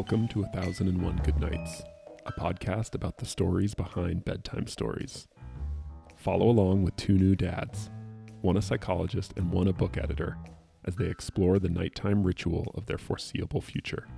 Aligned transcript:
Welcome 0.00 0.28
to 0.28 0.42
A 0.42 0.46
Thousand 0.46 0.88
and 0.88 1.02
One 1.02 1.20
Good 1.24 1.38
Nights, 1.38 1.82
a 2.24 2.32
podcast 2.32 2.94
about 2.94 3.18
the 3.18 3.26
stories 3.26 3.74
behind 3.74 4.24
bedtime 4.24 4.66
stories. 4.66 5.28
Follow 6.16 6.48
along 6.48 6.84
with 6.84 6.96
two 6.96 7.18
new 7.18 7.36
dads, 7.36 7.90
one 8.40 8.56
a 8.56 8.62
psychologist 8.62 9.34
and 9.36 9.52
one 9.52 9.68
a 9.68 9.74
book 9.74 9.98
editor, 9.98 10.38
as 10.86 10.96
they 10.96 11.04
explore 11.04 11.58
the 11.58 11.68
nighttime 11.68 12.22
ritual 12.22 12.72
of 12.74 12.86
their 12.86 12.96
foreseeable 12.96 13.60
future. 13.60 14.08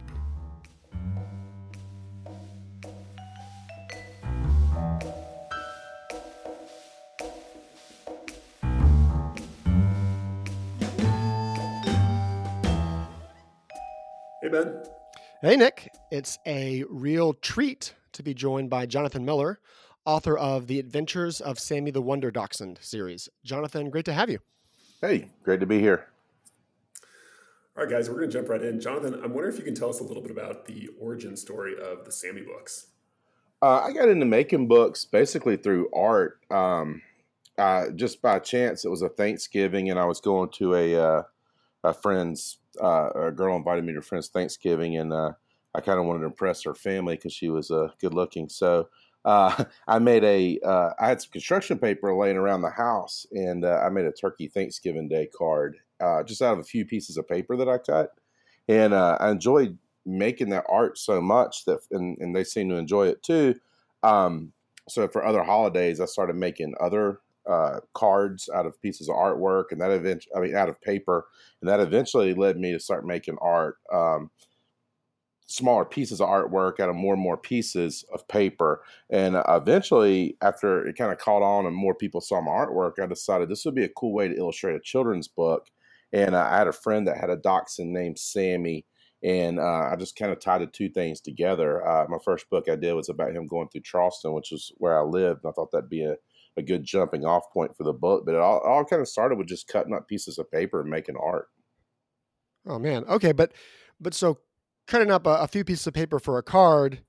Hey, 14.40 14.49
Ben. 14.49 15.01
Hey, 15.45 15.57
Nick. 15.57 15.91
It's 16.13 16.39
a 16.46 16.85
real 16.89 17.35
treat 17.35 17.96
to 18.13 18.23
be 18.23 18.32
joined 18.32 18.71
by 18.71 18.87
Jonathan 18.87 19.25
Miller, 19.25 19.59
author 20.05 20.39
of 20.39 20.68
The 20.68 20.79
Adventures 20.79 21.41
of 21.41 21.59
Sammy 21.59 21.91
the 21.91 22.01
Wonder 22.01 22.31
Dachshund 22.31 22.79
series. 22.81 23.29
Jonathan, 23.43 23.91
great 23.91 24.05
to 24.05 24.13
have 24.13 24.31
you. 24.31 24.39
Hey, 25.01 25.31
great 25.43 25.59
to 25.59 25.67
be 25.67 25.81
here. 25.81 26.07
All 27.77 27.82
right, 27.82 27.91
guys, 27.91 28.09
we're 28.09 28.18
going 28.18 28.31
to 28.31 28.32
jump 28.32 28.51
right 28.51 28.63
in. 28.63 28.81
Jonathan, 28.81 29.15
I'm 29.15 29.35
wondering 29.35 29.53
if 29.53 29.59
you 29.59 29.65
can 29.65 29.75
tell 29.75 29.91
us 29.91 29.99
a 29.99 30.05
little 30.05 30.23
bit 30.23 30.31
about 30.31 30.67
the 30.67 30.91
origin 31.01 31.37
story 31.37 31.75
of 31.77 32.05
the 32.05 32.12
Sammy 32.12 32.43
books. 32.43 32.87
Uh, 33.61 33.81
I 33.81 33.93
got 33.93 34.09
into 34.09 34.27
making 34.27 34.69
books 34.69 35.05
basically 35.05 35.56
through 35.56 35.91
art. 35.93 36.39
Um, 36.53 37.03
uh, 37.59 37.91
just 37.97 38.23
by 38.23 38.39
chance, 38.39 38.84
it 38.84 38.91
was 38.91 39.03
a 39.03 39.09
Thanksgiving, 39.09 39.91
and 39.91 39.98
I 39.98 40.05
was 40.05 40.20
going 40.20 40.51
to 40.51 40.77
a 40.77 40.95
uh, 40.95 41.23
a 41.83 41.93
friend's. 41.93 42.59
Uh, 42.81 43.11
a 43.15 43.31
girl 43.33 43.56
invited 43.56 43.84
me 43.84 43.92
to 43.92 43.98
a 43.98 44.03
friend's 44.03 44.28
Thanksgiving, 44.28 44.97
and 44.97 45.12
uh, 45.12 45.33
I 45.75 45.81
kind 45.81 45.98
of 45.98 46.06
wanted 46.06 46.20
to 46.20 46.27
impress 46.27 46.62
her 46.65 46.75
family 46.75 47.17
because 47.17 47.33
she 47.33 47.48
was 47.48 47.70
uh, 47.70 47.89
good 48.01 48.15
looking. 48.15 48.48
So 48.48 48.89
uh, 49.25 49.65
I 49.87 49.98
made 49.98 50.25
a. 50.25 50.59
Uh, 50.65 50.91
I 50.98 51.09
had 51.09 51.23
some 51.23 51.31
construction 51.31 51.78
paper 51.78 52.15
laying 52.15 52.37
around 52.37 52.62
the 52.62 52.70
house, 52.70 53.27
and 53.33 53.65
uh, 53.65 53.81
I 53.84 53.89
made 53.89 54.05
a 54.05 54.12
turkey 54.12 54.48
Thanksgiving 54.48 55.09
Day 55.09 55.28
card 55.37 55.77
uh, 56.00 56.23
just 56.23 56.43
out 56.43 56.55
of 56.55 56.59
a 56.59 56.65
few 56.65 56.84
pieces 56.84 57.17
of 57.17 57.28
paper 57.28 57.56
that 57.56 57.69
I 57.69 57.78
cut, 57.78 58.11
and 58.69 58.93
uh, 58.93 59.17
I 59.20 59.31
enjoyed 59.31 59.78
making 60.05 60.50
that 60.50 60.65
art 60.69 60.98
so 60.98 61.20
much 61.20 61.65
that, 61.67 61.81
and, 61.93 62.19
and 62.19 62.34
they 62.34 62.45
seem 62.45 62.69
to 62.69 62.77
enjoy 62.77 63.06
it 63.06 63.23
too. 63.23 63.55
Um, 64.03 64.53
so 64.89 65.06
for 65.06 65.25
other 65.25 65.45
holidays, 65.45 66.00
I 66.00 66.06
started 66.06 66.34
making 66.34 66.75
other 66.81 67.20
uh, 67.48 67.81
cards 67.95 68.48
out 68.55 68.67
of 68.67 68.81
pieces 68.81 69.09
of 69.09 69.17
artwork, 69.17 69.67
and 69.71 69.81
that 69.81 69.91
eventually, 69.91 70.35
I 70.37 70.41
mean, 70.41 70.55
out 70.55 70.69
of 70.69 70.81
paper, 70.81 71.27
and 71.61 71.69
that 71.69 71.81
eventually 71.81 72.34
led 72.34 72.59
me 72.59 72.73
to 72.73 72.81
start 72.81 73.07
making 73.07 73.37
art. 73.41 73.77
Um, 73.93 74.31
smaller 75.53 75.84
pieces 75.84 76.21
of 76.21 76.29
artwork 76.29 76.81
out 76.81 76.89
of 76.89 76.97
more 76.97 77.15
and 77.15 77.23
more 77.23 77.37
pieces 77.37 78.05
of 78.15 78.27
paper. 78.27 78.83
And 79.11 79.37
uh, 79.37 79.43
eventually, 79.49 80.37
after 80.41 80.87
it 80.87 80.97
kind 80.97 81.12
of 81.12 81.19
caught 81.19 81.43
on 81.43 81.67
and 81.67 81.77
more 81.77 81.95
people 81.95 82.21
saw 82.21 82.41
my 82.41 82.53
artwork, 82.53 82.93
I 83.01 83.07
decided 83.07 83.49
this 83.49 83.65
would 83.65 83.75
be 83.75 83.84
a 83.84 83.89
cool 83.91 84.15
way 84.15 84.29
to 84.29 84.37
illustrate 84.37 84.77
a 84.77 84.81
children's 84.81 85.29
book. 85.29 85.67
And 86.12 86.34
uh, 86.34 86.49
I 86.51 86.56
had 86.59 86.69
a 86.69 86.73
friend 86.73 87.06
that 87.06 87.19
had 87.19 87.31
a 87.31 87.37
dachshund 87.37 87.93
named 87.93 88.19
Sammy. 88.19 88.87
And 89.25 89.61
uh, 89.61 89.89
I 89.93 89.95
just 89.97 90.17
kind 90.17 90.33
of 90.33 90.41
tied 90.41 90.62
the 90.62 90.67
two 90.67 90.89
things 90.89 91.21
together. 91.21 91.87
Uh, 91.87 92.06
my 92.09 92.19
first 92.25 92.51
book 92.51 92.69
I 92.69 92.75
did 92.75 92.95
was 92.95 93.09
about 93.09 93.33
him 93.33 93.47
going 93.47 93.69
through 93.69 93.83
Charleston, 93.83 94.33
which 94.33 94.51
is 94.51 94.73
where 94.79 94.99
I 94.99 95.03
lived. 95.03 95.45
And 95.45 95.51
I 95.51 95.53
thought 95.53 95.71
that'd 95.71 95.89
be 95.89 96.05
a, 96.05 96.17
a 96.56 96.62
good 96.62 96.84
jumping 96.84 97.25
off 97.25 97.45
point 97.53 97.77
for 97.77 97.84
the 97.84 97.92
book. 97.92 98.25
But 98.27 98.34
it 98.34 98.41
all, 98.41 98.61
all 98.61 98.84
kind 98.84 99.00
of 99.03 99.08
started 99.08 99.39
with 99.39 99.48
just 99.48 99.69
cutting 99.69 99.95
up 99.95 100.08
pieces 100.08 100.39
of 100.39 100.50
paper 100.50 100.81
and 100.81 100.91
making 100.91 101.17
art. 101.17 101.47
Oh 102.67 102.78
man, 102.78 103.05
okay, 103.05 103.33
but 103.33 103.53
but 104.00 104.14
so 104.14 104.39
cutting 104.86 105.11
up 105.11 105.27
a, 105.27 105.36
a, 105.36 105.48
few 105.48 105.64
pieces 105.64 105.87
of 105.87 105.94
paper 105.94 106.19
for 106.19 106.38
a 106.38 106.43
card, 106.43 107.00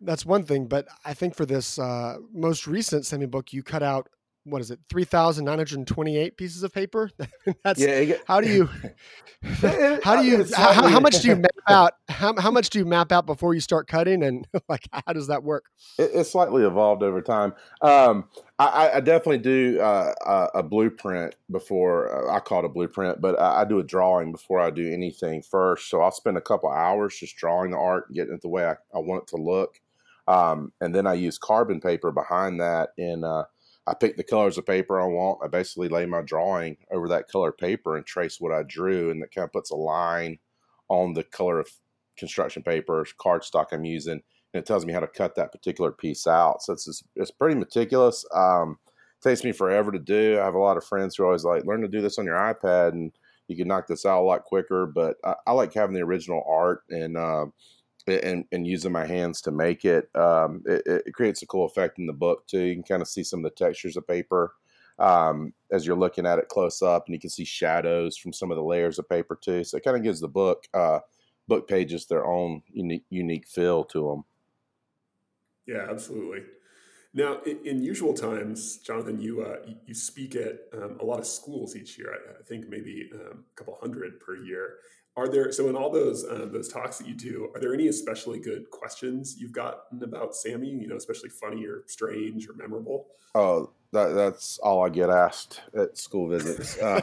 that's 0.00 0.26
one 0.26 0.44
thing. 0.44 0.66
But 0.66 0.86
I 1.04 1.14
think 1.14 1.34
for 1.34 1.46
this 1.46 1.78
uh, 1.78 2.16
most 2.32 2.66
recent 2.66 3.06
Sammy 3.06 3.26
book, 3.26 3.52
you 3.52 3.62
cut 3.62 3.82
out 3.82 4.08
what 4.44 4.60
is 4.60 4.70
it, 4.70 4.80
three 4.88 5.04
thousand 5.04 5.44
nine 5.44 5.58
hundred 5.58 5.86
twenty-eight 5.86 6.36
pieces 6.36 6.62
of 6.62 6.72
paper? 6.72 7.10
that's 7.64 7.80
yeah. 7.80 8.04
Get, 8.04 8.22
how 8.26 8.40
do 8.40 8.48
you? 8.48 8.68
how 10.02 10.20
do 10.20 10.26
you? 10.26 10.44
How, 10.54 10.88
how, 10.88 11.00
much 11.00 11.20
do 11.20 11.28
you 11.28 11.36
map 11.36 11.50
out? 11.68 11.92
How, 12.08 12.34
how 12.38 12.50
much 12.50 12.70
do 12.70 12.78
you 12.78 12.84
map 12.84 13.12
out 13.12 13.26
before 13.26 13.54
you 13.54 13.60
start 13.60 13.86
cutting? 13.86 14.22
And 14.22 14.46
like, 14.68 14.88
how 14.92 15.12
does 15.12 15.28
that 15.28 15.44
work? 15.44 15.66
It, 15.98 16.10
it's 16.14 16.30
slightly 16.30 16.64
evolved 16.64 17.02
over 17.02 17.20
time. 17.22 17.54
Um, 17.82 18.28
I, 18.58 18.92
I, 18.94 19.00
definitely 19.00 19.38
do 19.38 19.80
uh, 19.80 20.12
a, 20.24 20.58
a, 20.58 20.62
blueprint 20.62 21.34
before 21.50 22.30
uh, 22.30 22.36
I 22.36 22.38
call 22.38 22.60
it 22.60 22.66
a 22.66 22.68
blueprint, 22.68 23.20
but 23.20 23.40
I, 23.40 23.62
I, 23.62 23.64
do 23.64 23.80
a 23.80 23.84
drawing 23.84 24.30
before 24.30 24.60
I 24.60 24.70
do 24.70 24.88
anything 24.92 25.42
first. 25.42 25.88
So 25.90 26.00
I'll 26.00 26.12
spend 26.12 26.36
a 26.36 26.42
couple 26.42 26.70
hours 26.70 27.18
just 27.18 27.36
drawing 27.36 27.72
the 27.72 27.78
art, 27.78 28.12
getting 28.12 28.34
it 28.34 28.42
the 28.42 28.48
way 28.48 28.64
I, 28.66 28.76
I 28.94 28.98
want 28.98 29.24
it 29.24 29.28
to 29.28 29.42
look, 29.42 29.80
um, 30.28 30.72
and 30.80 30.94
then 30.94 31.06
I 31.06 31.14
use 31.14 31.38
carbon 31.38 31.80
paper 31.80 32.12
behind 32.12 32.60
that. 32.60 32.90
And 32.98 33.24
uh, 33.24 33.44
I 33.86 33.94
pick 33.94 34.16
the 34.16 34.22
colors 34.22 34.58
of 34.58 34.66
paper 34.66 35.00
I 35.00 35.06
want. 35.06 35.40
I 35.42 35.48
basically 35.48 35.88
lay 35.88 36.06
my 36.06 36.22
drawing 36.22 36.76
over 36.92 37.08
that 37.08 37.28
color 37.28 37.50
paper 37.52 37.96
and 37.96 38.06
trace 38.06 38.40
what 38.40 38.52
I 38.52 38.62
drew, 38.62 39.10
and 39.10 39.20
that 39.22 39.34
kind 39.34 39.44
of 39.44 39.52
puts 39.52 39.70
a 39.70 39.76
line 39.76 40.38
on 40.88 41.14
the 41.14 41.24
color 41.24 41.58
of 41.58 41.68
construction 42.16 42.62
paper, 42.62 43.04
cardstock 43.18 43.66
I'm 43.72 43.84
using 43.84 44.22
and 44.52 44.60
it 44.60 44.66
tells 44.66 44.84
me 44.84 44.92
how 44.92 45.00
to 45.00 45.06
cut 45.06 45.34
that 45.34 45.52
particular 45.52 45.90
piece 45.90 46.26
out. 46.26 46.62
So 46.62 46.72
it's 46.72 46.84
just, 46.84 47.04
it's 47.16 47.30
pretty 47.30 47.54
meticulous. 47.54 48.24
Um, 48.34 48.78
takes 49.22 49.44
me 49.44 49.52
forever 49.52 49.92
to 49.92 49.98
do. 49.98 50.38
I 50.40 50.44
have 50.44 50.54
a 50.54 50.58
lot 50.58 50.76
of 50.76 50.84
friends 50.84 51.16
who 51.16 51.22
are 51.22 51.26
always 51.26 51.44
like, 51.44 51.64
learn 51.64 51.80
to 51.82 51.88
do 51.88 52.02
this 52.02 52.18
on 52.18 52.24
your 52.24 52.36
iPad 52.36 52.90
and 52.90 53.12
you 53.48 53.56
can 53.56 53.68
knock 53.68 53.86
this 53.86 54.04
out 54.04 54.20
a 54.20 54.24
lot 54.24 54.44
quicker. 54.44 54.86
But 54.86 55.16
I, 55.24 55.34
I 55.46 55.52
like 55.52 55.72
having 55.72 55.94
the 55.94 56.02
original 56.02 56.44
art 56.46 56.82
and, 56.90 57.16
uh, 57.16 57.46
and, 58.06 58.44
and 58.52 58.66
using 58.66 58.92
my 58.92 59.06
hands 59.06 59.40
to 59.42 59.50
make 59.50 59.84
it. 59.84 60.08
Um, 60.14 60.62
it. 60.66 60.82
it. 60.86 61.14
creates 61.14 61.42
a 61.42 61.46
cool 61.46 61.66
effect 61.66 61.98
in 61.98 62.06
the 62.06 62.12
book 62.12 62.46
too. 62.46 62.60
You 62.60 62.74
can 62.74 62.82
kind 62.82 63.02
of 63.02 63.08
see 63.08 63.24
some 63.24 63.40
of 63.40 63.44
the 63.44 63.64
textures 63.64 63.96
of 63.96 64.06
paper 64.06 64.54
um, 64.98 65.52
as 65.70 65.86
you're 65.86 65.96
looking 65.96 66.26
at 66.26 66.38
it 66.38 66.48
close 66.48 66.82
up, 66.82 67.06
and 67.06 67.14
you 67.14 67.20
can 67.20 67.30
see 67.30 67.44
shadows 67.44 68.16
from 68.16 68.32
some 68.32 68.50
of 68.50 68.56
the 68.56 68.62
layers 68.62 68.98
of 68.98 69.08
paper 69.08 69.38
too. 69.40 69.64
So 69.64 69.76
it 69.76 69.84
kind 69.84 69.96
of 69.96 70.02
gives 70.02 70.20
the 70.20 70.28
book 70.28 70.66
uh, 70.74 71.00
book 71.48 71.68
pages 71.68 72.06
their 72.06 72.26
own 72.26 72.62
unique 72.72 73.04
unique 73.10 73.46
feel 73.46 73.84
to 73.84 74.08
them. 74.08 74.24
Yeah, 75.66 75.86
absolutely. 75.90 76.42
Now, 77.14 77.40
in, 77.42 77.58
in 77.64 77.82
usual 77.82 78.14
times, 78.14 78.78
Jonathan, 78.78 79.20
you 79.20 79.42
uh, 79.42 79.56
you 79.86 79.94
speak 79.94 80.34
at 80.34 80.60
um, 80.72 80.98
a 81.00 81.04
lot 81.04 81.18
of 81.18 81.26
schools 81.26 81.76
each 81.76 81.98
year. 81.98 82.14
I, 82.14 82.40
I 82.40 82.42
think 82.42 82.68
maybe 82.68 83.10
um, 83.12 83.44
a 83.52 83.54
couple 83.56 83.76
hundred 83.80 84.18
per 84.20 84.36
year. 84.36 84.76
Are 85.16 85.28
there 85.28 85.52
so 85.52 85.68
in 85.68 85.76
all 85.76 85.90
those 85.90 86.24
uh, 86.24 86.48
those 86.50 86.68
talks 86.68 86.98
that 86.98 87.06
you 87.06 87.14
do? 87.14 87.50
Are 87.54 87.60
there 87.60 87.74
any 87.74 87.88
especially 87.88 88.38
good 88.38 88.70
questions 88.70 89.36
you've 89.38 89.52
gotten 89.52 90.02
about 90.02 90.34
Sammy? 90.34 90.70
You 90.70 90.88
know, 90.88 90.96
especially 90.96 91.28
funny 91.28 91.66
or 91.66 91.84
strange 91.86 92.48
or 92.48 92.54
memorable? 92.54 93.08
Oh, 93.34 93.70
that, 93.92 94.14
that's 94.14 94.58
all 94.58 94.84
I 94.84 94.88
get 94.88 95.10
asked 95.10 95.60
at 95.76 95.98
school 95.98 96.28
visits. 96.28 96.78
Uh, 96.78 97.00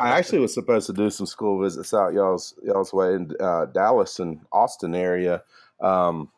I 0.00 0.18
actually 0.18 0.40
was 0.40 0.52
supposed 0.52 0.86
to 0.88 0.92
do 0.92 1.08
some 1.08 1.26
school 1.26 1.62
visits 1.62 1.94
out 1.94 2.12
y'all's 2.12 2.54
y'all's 2.62 2.92
way 2.92 3.14
in 3.14 3.32
uh, 3.40 3.66
Dallas 3.66 4.18
and 4.18 4.40
Austin 4.52 4.94
area. 4.94 5.42
Um, 5.80 6.30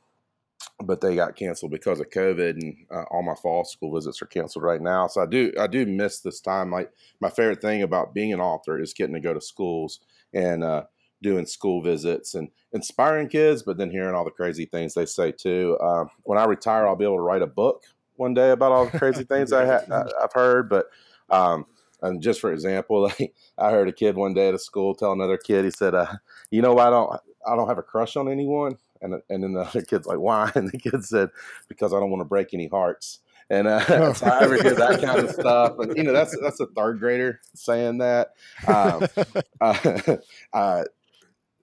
but 0.83 1.01
they 1.01 1.15
got 1.15 1.37
canceled 1.37 1.73
because 1.73 2.01
of 2.01 2.11
COVID, 2.11 2.51
and 2.51 2.77
uh, 2.91 3.05
all 3.11 3.23
my 3.23 3.35
fall 3.35 3.65
school 3.65 3.95
visits 3.95 4.23
are 4.23 4.27
canceled 4.27 4.65
right 4.65 4.81
now. 4.81 5.09
So 5.09 5.23
I 5.23 5.27
do 5.27 5.53
I 5.59 5.67
do 5.67 5.87
miss 5.87 6.21
this 6.21 6.41
time. 6.41 6.71
Like 6.71 6.93
my 7.21 7.31
favorite 7.31 7.61
thing 7.61 7.83
about 7.83 8.15
being 8.15 8.33
an 8.33 8.41
author 8.41 8.81
is 8.81 8.95
getting 8.95 9.15
to 9.15 9.21
go 9.21 9.35
to 9.35 9.41
schools 9.41 10.01
and 10.35 10.65
uh, 10.65 10.85
doing 11.23 11.47
school 11.47 11.83
visits 11.83 12.35
and 12.35 12.49
inspiring 12.73 13.29
kids, 13.29 13.63
but 13.63 13.79
then 13.79 13.91
hearing 13.91 14.15
all 14.15 14.25
the 14.25 14.31
crazy 14.31 14.67
things 14.67 14.95
they 14.95 15.07
say 15.07 15.33
too. 15.33 15.79
Uh, 15.81 16.05
when 16.25 16.39
I 16.39 16.45
retire, 16.45 16.87
I'll 16.87 16.97
be 16.97 17.05
able 17.05 17.17
to 17.17 17.23
write 17.23 17.43
a 17.43 17.47
book 17.47 17.85
one 18.17 18.35
day 18.35 18.51
about 18.51 18.73
all 18.73 18.87
the 18.87 18.99
crazy 18.99 19.25
things 19.29 19.53
I 19.53 19.67
ha- 19.67 20.05
I've 20.23 20.33
heard. 20.33 20.69
But 20.69 20.87
um, 21.31 21.67
and 22.03 22.23
just 22.23 22.41
for 22.41 22.53
example, 22.53 23.03
like, 23.21 23.35
I 23.57 23.71
heard 23.71 23.89
a 23.89 23.93
kid 23.93 24.17
one 24.17 24.35
day 24.35 24.49
at 24.49 24.55
a 24.55 24.59
school 24.59 24.95
tell 24.95 25.13
another 25.13 25.39
kid, 25.39 25.65
he 25.65 25.71
said, 25.71 25.95
uh, 25.95 26.13
"You 26.51 26.63
know, 26.63 26.79
I 26.79 26.91
don't 26.91 27.21
I 27.47 27.57
don't 27.57 27.69
have 27.69 27.79
a 27.79 27.83
crush 27.83 28.17
on 28.17 28.29
anyone." 28.29 28.77
And, 29.05 29.21
and 29.29 29.43
then 29.43 29.53
the 29.53 29.61
other 29.61 29.83
kid's 29.83 30.07
like, 30.07 30.19
why? 30.19 30.51
And 30.57 30.71
the 30.71 30.79
kid 30.79 31.05
said, 31.05 31.29
because 31.69 31.93
I 31.93 32.01
don't 32.01 32.11
want 32.11 32.23
to 32.23 32.27
break 32.27 32.55
any 32.55 32.69
hearts. 32.69 33.21
And 33.51 33.67
uh, 33.67 34.15
so 34.15 34.27
I 34.27 34.43
ever 34.43 34.63
hear 34.63 34.75
that 34.75 35.03
kind 35.03 35.21
of 35.21 35.31
stuff, 35.31 35.79
and 35.79 35.97
you 35.97 36.03
know 36.03 36.13
that's 36.13 36.37
that's 36.41 36.61
a 36.61 36.67
third 36.67 36.99
grader 36.99 37.41
saying 37.55 37.99
that. 37.99 38.33
Um, 38.67 39.07
uh, 39.61 40.17
uh, 40.53 40.85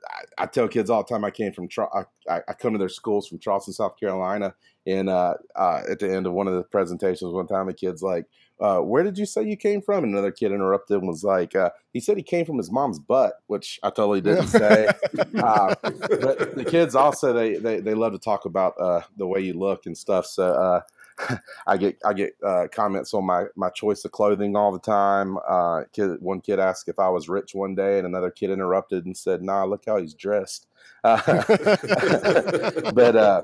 I, 0.10 0.44
I, 0.44 0.46
tell 0.46 0.68
kids 0.68 0.90
all 0.90 1.04
the 1.04 1.10
time. 1.10 1.24
I 1.24 1.32
came 1.32 1.54
from 1.54 1.68
I, 1.94 2.42
I 2.48 2.54
come 2.54 2.74
to 2.74 2.80
their 2.80 2.90
schools 2.90 3.28
from 3.28 3.40
Charleston, 3.40 3.74
South 3.74 4.00
Carolina, 4.00 4.54
and 4.86 5.10
uh, 5.10 5.36
uh, 5.56 5.82
at 5.90 6.00
the 6.00 6.14
end 6.14 6.26
of 6.26 6.34
one 6.34 6.48
of 6.48 6.56
the 6.56 6.64
presentations, 6.64 7.34
one 7.34 7.48
time, 7.48 7.70
a 7.70 7.74
kid's 7.74 8.02
like, 8.02 8.26
uh, 8.60 8.80
where 8.80 9.04
did 9.04 9.18
you 9.18 9.26
say 9.26 9.44
you 9.44 9.58
came 9.58 9.82
from? 9.82 10.04
And 10.04 10.14
another 10.14 10.32
kid 10.32 10.52
interrupted 10.52 10.98
and 10.98 11.08
was 11.08 11.24
like, 11.24 11.56
uh, 11.56 11.72
he 11.94 12.00
said 12.00 12.18
he 12.18 12.24
came 12.24 12.46
from 12.46 12.58
his 12.58 12.72
mom's 12.72 13.00
butt, 13.00 13.42
which 13.48 13.80
I 13.84 13.90
totally 13.90 14.22
didn't 14.22 14.48
say. 14.50 14.88
uh, 15.36 15.76
but 15.84 16.56
the 16.56 16.66
kids 16.68 16.96
also, 16.96 17.34
they, 17.34 17.56
they, 17.56 17.80
they 17.80 17.96
love 17.96 18.14
to 18.14 18.20
talk 18.20 18.46
about 18.46 18.80
uh, 18.80 19.02
the 19.18 19.26
way 19.26 19.42
you 19.42 19.54
look 19.54 19.88
and 19.88 19.98
stuff. 19.98 20.26
So 20.28 20.46
uh, 20.46 20.82
I 21.68 21.78
get 21.78 21.98
I 22.06 22.14
get 22.14 22.34
uh, 22.46 22.68
comments 22.72 23.14
on 23.14 23.26
my 23.26 23.46
my 23.56 23.70
choice 23.70 24.06
of 24.06 24.12
clothing 24.12 24.56
all 24.56 24.72
the 24.72 24.80
time. 24.80 25.38
Uh, 25.48 25.84
kid, 25.92 26.22
one 26.22 26.42
kid 26.42 26.60
asked 26.60 26.90
if 26.90 27.00
I 27.00 27.10
was 27.10 27.30
rich 27.30 27.54
one 27.54 27.76
day, 27.76 27.98
and 27.98 28.08
another 28.08 28.32
kid 28.32 28.50
interrupted 28.50 29.06
and 29.06 29.16
said, 29.16 29.42
"Nah, 29.42 29.64
look 29.66 29.84
how 29.86 29.98
he's 29.98 30.14
dressed." 30.14 30.68
Uh, 31.04 31.22
but 32.94 33.16
uh, 33.16 33.42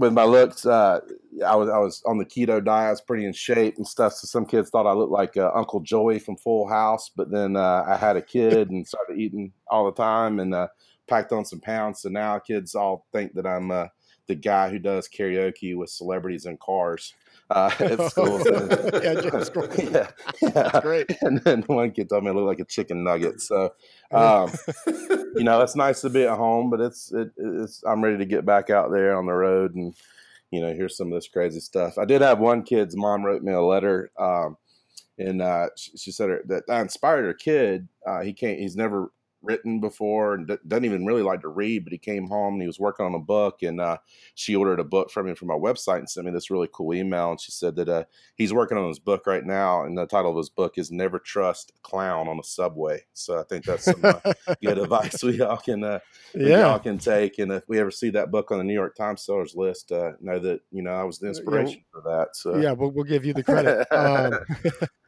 with 0.00 0.14
my 0.14 0.24
looks, 0.24 0.64
uh, 0.64 1.00
I 1.46 1.54
was 1.54 1.68
I 1.68 1.78
was 1.78 2.02
on 2.06 2.18
the 2.18 2.24
keto 2.24 2.64
diet. 2.64 2.88
I 2.88 2.90
was 2.90 3.02
pretty 3.02 3.26
in 3.26 3.32
shape 3.32 3.76
and 3.76 3.86
stuff. 3.86 4.14
So 4.14 4.26
some 4.26 4.46
kids 4.46 4.70
thought 4.70 4.86
I 4.86 4.92
looked 4.92 5.12
like 5.12 5.36
uh, 5.36 5.50
Uncle 5.54 5.80
Joey 5.80 6.18
from 6.18 6.36
Full 6.36 6.66
House. 6.66 7.10
But 7.14 7.30
then 7.30 7.56
uh, 7.56 7.84
I 7.86 7.96
had 7.96 8.16
a 8.16 8.22
kid 8.22 8.70
and 8.70 8.86
started 8.86 9.18
eating 9.18 9.52
all 9.68 9.84
the 9.84 9.92
time 9.92 10.40
and 10.40 10.54
uh, 10.54 10.68
packed 11.06 11.32
on 11.32 11.44
some 11.44 11.60
pounds. 11.60 12.00
So 12.00 12.08
now 12.08 12.38
kids 12.38 12.74
all 12.74 13.06
think 13.12 13.34
that 13.34 13.46
I'm 13.46 13.70
uh, 13.70 13.88
the 14.30 14.36
guy 14.36 14.70
who 14.70 14.78
does 14.78 15.08
karaoke 15.08 15.76
with 15.76 15.90
celebrities 15.90 16.46
and 16.46 16.58
cars. 16.60 17.14
Uh, 17.50 17.68
at 17.80 18.10
school. 18.12 18.40
yeah, 19.02 19.20
yeah, 19.20 20.06
yeah. 20.40 20.50
That's 20.52 20.80
great. 20.80 21.10
And 21.20 21.38
then 21.38 21.62
one 21.62 21.90
kid 21.90 22.08
told 22.08 22.22
me 22.22 22.30
I 22.30 22.32
look 22.32 22.46
like 22.46 22.60
a 22.60 22.64
chicken 22.64 23.02
nugget. 23.02 23.40
So, 23.40 23.74
um, 24.12 24.52
you 25.34 25.42
know, 25.42 25.60
it's 25.62 25.74
nice 25.74 26.00
to 26.02 26.10
be 26.10 26.22
at 26.22 26.38
home, 26.38 26.70
but 26.70 26.80
it's 26.80 27.10
it, 27.10 27.32
it's 27.36 27.82
I'm 27.84 28.04
ready 28.04 28.18
to 28.18 28.24
get 28.24 28.46
back 28.46 28.70
out 28.70 28.92
there 28.92 29.16
on 29.16 29.26
the 29.26 29.32
road 29.32 29.74
and 29.74 29.96
you 30.52 30.60
know 30.60 30.72
hear 30.72 30.88
some 30.88 31.08
of 31.08 31.14
this 31.14 31.26
crazy 31.26 31.58
stuff. 31.58 31.98
I 31.98 32.04
did 32.04 32.22
have 32.22 32.38
one 32.38 32.62
kid's 32.62 32.96
mom 32.96 33.24
wrote 33.24 33.42
me 33.42 33.52
a 33.52 33.60
letter, 33.60 34.12
um, 34.16 34.56
and 35.18 35.42
uh, 35.42 35.70
she, 35.76 35.96
she 35.96 36.12
said 36.12 36.28
her, 36.30 36.42
that 36.46 36.62
I 36.68 36.80
inspired 36.80 37.24
her 37.24 37.34
kid. 37.34 37.88
Uh, 38.06 38.20
he 38.20 38.32
can't. 38.32 38.60
He's 38.60 38.76
never 38.76 39.10
written 39.42 39.80
before 39.80 40.34
and 40.34 40.46
d- 40.46 40.56
doesn't 40.66 40.84
even 40.84 41.06
really 41.06 41.22
like 41.22 41.40
to 41.40 41.48
read 41.48 41.84
but 41.84 41.92
he 41.92 41.98
came 41.98 42.26
home 42.26 42.54
and 42.54 42.62
he 42.62 42.66
was 42.66 42.78
working 42.78 43.06
on 43.06 43.14
a 43.14 43.18
book 43.18 43.62
and 43.62 43.80
uh, 43.80 43.96
she 44.34 44.54
ordered 44.54 44.80
a 44.80 44.84
book 44.84 45.10
from 45.10 45.26
him 45.26 45.34
from 45.34 45.48
my 45.48 45.54
website 45.54 45.98
and 45.98 46.10
sent 46.10 46.26
me 46.26 46.32
this 46.32 46.50
really 46.50 46.68
cool 46.72 46.94
email 46.94 47.30
and 47.30 47.40
she 47.40 47.50
said 47.50 47.74
that 47.76 47.88
uh, 47.88 48.04
he's 48.36 48.52
working 48.52 48.78
on 48.78 48.88
his 48.88 48.98
book 48.98 49.26
right 49.26 49.44
now 49.44 49.84
and 49.84 49.96
the 49.96 50.06
title 50.06 50.30
of 50.30 50.36
his 50.36 50.50
book 50.50 50.76
is 50.76 50.90
never 50.90 51.18
trust 51.18 51.72
a 51.76 51.80
clown 51.88 52.28
on 52.28 52.38
a 52.38 52.44
subway 52.44 53.02
so 53.12 53.38
i 53.38 53.42
think 53.44 53.64
that's 53.64 53.84
some 53.84 54.04
uh, 54.04 54.20
good 54.62 54.78
advice 54.78 55.22
we 55.22 55.40
all 55.40 55.56
can 55.56 55.82
uh, 55.82 55.98
we 56.34 56.50
yeah. 56.50 56.68
all 56.68 56.78
can 56.78 56.98
take 56.98 57.38
and 57.38 57.50
if 57.52 57.68
we 57.68 57.78
ever 57.78 57.90
see 57.90 58.10
that 58.10 58.30
book 58.30 58.50
on 58.50 58.58
the 58.58 58.64
new 58.64 58.74
york 58.74 58.94
times 58.94 59.22
sellers 59.22 59.54
list 59.54 59.90
uh, 59.92 60.12
know 60.20 60.38
that 60.38 60.60
you 60.70 60.82
know 60.82 60.92
i 60.92 61.02
was 61.02 61.18
the 61.18 61.26
inspiration 61.26 61.82
for 61.90 62.02
that 62.02 62.36
so 62.36 62.60
Yeah, 62.60 62.72
we'll, 62.72 62.90
we'll 62.90 63.04
give 63.04 63.24
you 63.24 63.32
the 63.32 63.42
credit. 63.42 63.86
Um, 63.92 64.38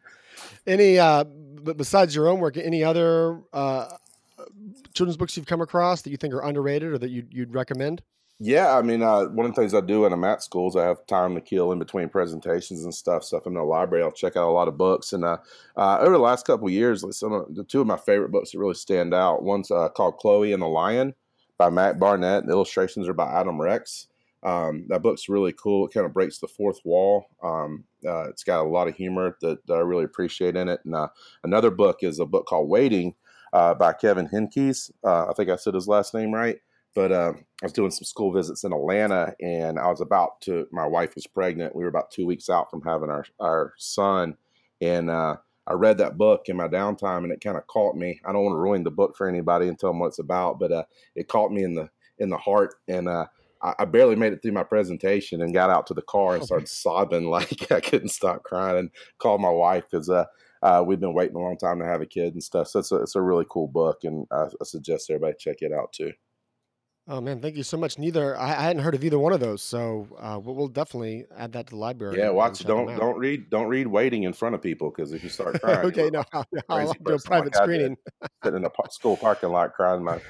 any, 0.67 0.99
uh, 0.99 1.25
besides 1.25 2.15
your 2.15 2.29
own 2.29 2.41
work, 2.41 2.57
any 2.57 2.85
other 2.85 3.41
uh, 3.53 3.89
children's 4.95 5.17
books 5.17 5.37
you've 5.37 5.47
come 5.47 5.61
across 5.61 6.03
that 6.03 6.11
you 6.11 6.17
think 6.17 6.35
are 6.35 6.43
underrated 6.43 6.93
or 6.93 6.99
that 6.99 7.11
you'd, 7.11 7.33
you'd 7.33 7.55
recommend? 7.55 8.03
Yeah, 8.45 8.77
I 8.77 8.83
mean, 8.83 9.03
uh, 9.03 9.27
one 9.27 9.47
of 9.47 9.55
the 9.55 9.61
things 9.61 9.73
I 9.73 9.81
do 9.81 10.01
when 10.01 10.13
I'm 10.13 10.25
at 10.25 10.43
schools, 10.43 10.75
I 10.75 10.85
have 10.85 11.07
time 11.07 11.37
to 11.37 11.41
kill 11.41 11.71
in 11.71 11.79
between 11.79 12.09
presentations 12.09 12.83
and 12.83 12.93
stuff. 12.93 13.23
So 13.23 13.37
if 13.37 13.47
I'm 13.47 13.53
in 13.53 13.59
the 13.59 13.65
library, 13.65 14.03
I'll 14.03 14.11
check 14.11 14.37
out 14.37 14.49
a 14.49 14.51
lot 14.51 14.67
of 14.67 14.77
books. 14.77 15.13
And 15.13 15.25
uh, 15.25 15.37
uh, 15.77 15.99
over 16.01 16.11
the 16.11 16.19
last 16.19 16.45
couple 16.45 16.67
of 16.67 16.73
years, 16.73 17.05
some 17.17 17.33
of 17.33 17.55
the 17.55 17.63
two 17.63 17.81
of 17.81 17.87
my 17.87 17.97
favorite 17.97 18.33
books 18.33 18.51
that 18.51 18.59
really 18.59 18.75
stand 18.75 19.15
out. 19.15 19.45
One's 19.45 19.71
uh, 19.71 19.91
called 19.91 20.17
Chloe 20.17 20.53
and 20.53 20.63
the 20.63 20.67
Lion 20.67 21.15
by 21.57 21.71
Mac 21.71 22.01
Barnett. 22.01 22.41
and 22.41 22.49
The 22.49 22.53
illustrations 22.53 23.09
are 23.09 23.15
by 23.15 23.33
Adam 23.33 23.61
Rex. 23.61 24.09
Um, 24.43 24.87
that 24.89 25.03
book's 25.03 25.29
really 25.29 25.53
cool. 25.53 25.87
It 25.87 25.95
kind 25.95 26.05
of 26.05 26.13
breaks 26.13 26.39
the 26.39 26.49
fourth 26.49 26.81
wall. 26.85 27.27
Um, 27.45 27.85
uh, 28.05 28.29
it's 28.29 28.43
got 28.43 28.65
a 28.65 28.69
lot 28.69 28.89
of 28.89 28.97
humor 28.97 29.37
that, 29.41 29.65
that 29.69 29.75
I 29.75 29.81
really 29.81 30.05
appreciate 30.05 30.57
in 30.57 30.69
it. 30.69 30.81
And 30.85 30.97
uh, 30.97 31.09
another 31.45 31.71
book 31.71 31.99
is 32.03 32.19
a 32.19 32.27
book 32.27 32.47
called 32.47 32.69
Waiting 32.69 33.15
uh, 33.53 33.75
by 33.75 33.93
Kevin 33.93 34.29
Henkes. 34.29 34.91
Uh, 35.05 35.27
I 35.29 35.33
think 35.35 35.51
I 35.51 35.57
said 35.57 35.75
his 35.75 35.89
last 35.89 36.15
name 36.15 36.33
right. 36.33 36.59
But 36.95 37.11
uh, 37.11 37.33
I 37.63 37.65
was 37.65 37.73
doing 37.73 37.91
some 37.91 38.05
school 38.05 38.33
visits 38.33 38.65
in 38.65 38.73
Atlanta, 38.73 39.35
and 39.41 39.79
I 39.79 39.89
was 39.89 40.03
about 40.03 40.41
to. 40.43 40.67
My 40.73 40.87
wife 40.87 41.15
was 41.15 41.27
pregnant. 41.27 41.75
We 41.75 41.85
were 41.85 41.89
about 41.89 42.11
two 42.11 42.27
weeks 42.27 42.51
out 42.51 42.71
from 42.71 42.83
having 42.83 43.09
our 43.09 43.25
our 43.41 43.73
son, 43.79 44.37
and 44.81 45.09
uh, 45.09 45.37
I 45.67 45.73
read 45.73 45.99
that 45.99 46.19
book 46.19 46.43
in 46.47 46.57
my 46.57 46.69
downtime, 46.69 47.25
and 47.25 47.33
it 47.33 47.41
kind 47.41 47.57
of 47.57 47.67
caught 47.67 47.97
me. 47.97 48.21
I 48.27 48.33
don't 48.33 48.45
want 48.45 48.55
to 48.55 48.61
ruin 48.61 48.85
the 48.85 48.91
book 48.91 49.17
for 49.17 49.27
anybody 49.27 49.69
and 49.69 49.79
tell 49.79 49.91
them 49.91 50.01
what 50.01 50.09
it's 50.09 50.19
about, 50.19 50.59
but 50.59 50.71
uh, 50.71 50.85
it 51.15 51.29
caught 51.29 51.51
me 51.51 51.63
in 51.63 51.75
the 51.75 51.89
in 52.19 52.29
the 52.29 52.37
heart, 52.37 52.75
and 52.89 53.09
uh, 53.09 53.27
I, 53.63 53.75
I 53.79 53.85
barely 53.87 54.17
made 54.17 54.35
it 54.35 54.43
through 54.43 54.53
my 54.53 54.65
presentation 54.65 55.41
and 55.41 55.55
got 55.55 55.71
out 55.71 55.87
to 55.87 55.95
the 55.95 56.03
car 56.03 56.35
and 56.35 56.45
started 56.45 56.69
sobbing 56.69 57.25
like 57.31 57.73
I 57.73 57.81
couldn't 57.81 58.11
stop 58.11 58.43
crying, 58.43 58.79
and 58.79 58.91
called 59.19 59.41
my 59.41 59.51
wife 59.51 59.85
because. 59.91 60.11
Uh, 60.63 60.83
we've 60.87 61.01
been 61.01 61.15
waiting 61.15 61.37
a 61.37 61.41
long 61.41 61.59
time 61.59 61.79
to 61.81 61.85
have 61.85 62.01
a 62.03 62.07
kid 62.07 62.35
and 62.35 62.43
stuff. 62.43 62.69
So 62.69 62.79
it's 62.79 62.93
a, 62.93 62.97
it's 62.97 63.17
a 63.17 63.21
really 63.21 63.45
cool 63.51 63.67
book, 63.69 64.05
and 64.05 64.27
I, 64.31 64.45
I 64.45 64.65
suggest 64.65 65.11
everybody 65.11 65.35
check 65.39 65.57
it 65.61 65.73
out 65.73 65.93
too. 65.93 66.13
Oh 67.09 67.21
man, 67.21 67.41
thank 67.41 67.57
you 67.57 67.65
so 67.65 67.77
much. 67.77 67.99
Neither 67.99 68.37
I, 68.37 68.51
I 68.51 68.63
hadn't 68.63 68.83
heard 68.83 68.95
of 68.95 69.03
either 69.03 69.19
one 69.19 69.33
of 69.33 69.41
those, 69.41 69.61
so 69.61 70.07
uh, 70.21 70.39
we'll, 70.41 70.55
we'll 70.55 70.69
definitely 70.69 71.25
add 71.37 71.53
that 71.55 71.67
to 71.67 71.71
the 71.71 71.77
library. 71.77 72.17
Yeah, 72.17 72.31
watch. 72.31 72.61
and 72.61 72.69
check 72.69 72.69
'em 72.69 72.87
Don't 72.87 72.97
don't 72.97 73.19
read 73.19 73.51
don't 73.51 73.67
read 73.67 73.89
waiting 73.89 74.23
in 74.23 74.33
front 74.33 74.55
of 74.55 74.63
people 74.63 74.89
because 74.91 75.13
if 75.13 75.25
you 75.25 75.29
start 75.29 75.61
crying, 75.61 75.85
okay, 75.87 76.11
no, 76.11 76.23
like 76.33 76.65
I'll, 76.69 76.93
do 76.93 77.15
a 77.15 77.19
private 77.19 77.29
like 77.31 77.45
did. 77.45 77.55
screening. 77.57 77.97
sitting 78.45 78.59
in 78.59 78.65
a 78.65 78.91
school 78.91 79.17
parking 79.17 79.49
lot 79.51 79.73
crying 79.75 80.05
my 80.05 80.21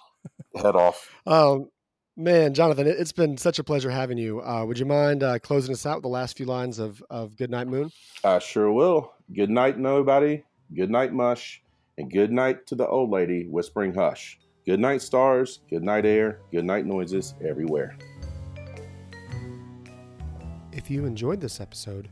head 0.56 0.74
off. 0.74 1.08
Um, 1.26 1.70
man, 2.16 2.54
Jonathan, 2.54 2.86
it, 2.86 2.96
it's 2.98 3.12
been 3.12 3.36
such 3.36 3.58
a 3.58 3.64
pleasure 3.64 3.90
having 3.90 4.18
you. 4.18 4.42
Uh, 4.42 4.64
would 4.64 4.78
you 4.78 4.86
mind 4.86 5.22
uh, 5.22 5.38
closing 5.38 5.72
us 5.72 5.86
out 5.86 5.96
with 5.96 6.02
the 6.02 6.08
last 6.08 6.36
few 6.36 6.46
lines 6.46 6.78
of 6.78 7.02
of 7.10 7.36
Good 7.36 7.50
Night 7.50 7.68
Moon? 7.68 7.90
I 8.24 8.38
sure 8.38 8.72
will. 8.72 9.12
Good 9.34 9.50
night, 9.50 9.78
nobody. 9.78 10.42
Good 10.74 10.90
night, 10.90 11.12
mush. 11.12 11.62
And 11.98 12.10
good 12.10 12.32
night 12.32 12.66
to 12.66 12.74
the 12.74 12.86
old 12.86 13.10
lady 13.10 13.46
whispering 13.46 13.94
hush. 13.94 14.38
Good 14.66 14.80
night, 14.80 15.00
stars. 15.00 15.60
Good 15.70 15.82
night, 15.82 16.04
air. 16.04 16.40
Good 16.50 16.64
night, 16.64 16.86
noises 16.86 17.34
everywhere. 17.46 17.96
If 20.72 20.90
you 20.90 21.06
enjoyed 21.06 21.40
this 21.40 21.60
episode, 21.60 22.08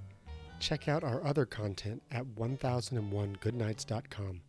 check 0.58 0.88
out 0.88 1.04
our 1.04 1.22
other 1.24 1.44
content 1.44 2.02
at 2.10 2.24
1001goodnights.com 2.24 4.40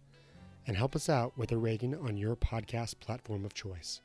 and 0.68 0.78
help 0.78 0.96
us 0.96 1.10
out 1.10 1.38
with 1.38 1.52
a 1.52 1.58
rating 1.58 1.96
on 1.96 2.16
your 2.16 2.36
podcast 2.36 3.00
platform 3.00 3.44
of 3.44 3.54
choice. 3.54 4.02